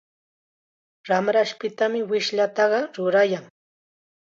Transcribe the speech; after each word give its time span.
Ramrashpitam 1.09 1.93
wishllataqa 2.09 2.79
rurayan. 2.95 3.45